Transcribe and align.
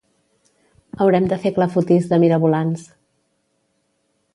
Haurem 1.05 1.29
de 1.35 1.39
fer 1.45 1.53
clafoutis 1.59 2.11
de 2.15 2.21
mirabolans. 2.27 2.91